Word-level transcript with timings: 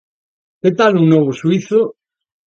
Que 0.61 0.69
tal 0.79 0.93
un 1.01 1.05
novo 1.13 1.31
xuízo? 1.39 1.81